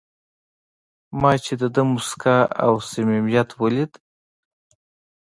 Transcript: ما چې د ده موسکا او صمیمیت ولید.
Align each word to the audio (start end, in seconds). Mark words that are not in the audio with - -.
ما 1.19 1.31
چې 1.43 1.53
د 1.61 1.63
ده 1.75 1.81
موسکا 1.91 2.37
او 2.65 2.73
صمیمیت 2.89 3.49
ولید. 3.61 3.91